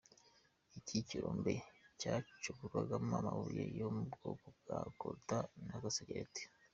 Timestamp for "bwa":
4.57-4.77